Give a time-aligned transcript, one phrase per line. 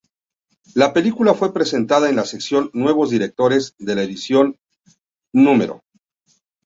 [0.73, 4.57] La película fue presentada en la sección "Nuevos Directores" de la edición
[5.31, 5.83] No.